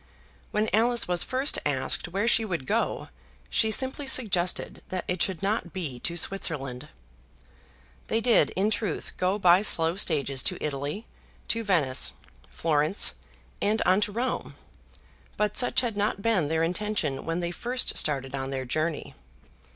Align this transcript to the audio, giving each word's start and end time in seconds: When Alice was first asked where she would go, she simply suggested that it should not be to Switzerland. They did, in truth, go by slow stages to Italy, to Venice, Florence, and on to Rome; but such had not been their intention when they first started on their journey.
When 0.49 0.67
Alice 0.73 1.07
was 1.07 1.21
first 1.23 1.59
asked 1.63 2.07
where 2.07 2.27
she 2.27 2.43
would 2.43 2.65
go, 2.65 3.09
she 3.51 3.69
simply 3.69 4.07
suggested 4.07 4.81
that 4.89 5.05
it 5.07 5.21
should 5.21 5.43
not 5.43 5.73
be 5.73 5.99
to 5.99 6.17
Switzerland. 6.17 6.87
They 8.07 8.19
did, 8.19 8.49
in 8.55 8.71
truth, 8.71 9.11
go 9.17 9.37
by 9.37 9.61
slow 9.61 9.95
stages 9.95 10.41
to 10.41 10.57
Italy, 10.59 11.05
to 11.49 11.63
Venice, 11.63 12.13
Florence, 12.49 13.13
and 13.61 13.79
on 13.83 14.01
to 14.01 14.11
Rome; 14.11 14.55
but 15.37 15.55
such 15.55 15.81
had 15.81 15.95
not 15.95 16.23
been 16.23 16.47
their 16.47 16.63
intention 16.63 17.23
when 17.23 17.39
they 17.39 17.51
first 17.51 17.95
started 17.95 18.33
on 18.33 18.49
their 18.49 18.65
journey. 18.65 19.13